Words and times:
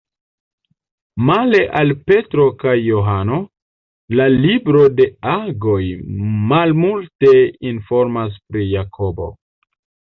Male 1.29 1.59
al 1.81 1.93
Petro 2.11 2.45
kaj 2.63 2.73
Johano, 2.85 3.37
la 4.21 4.27
libro 4.47 4.83
de 5.03 5.09
Agoj 5.35 5.85
malmulte 6.55 7.33
informas 7.75 8.45
pri 8.51 8.69
Jakobo. 8.77 9.33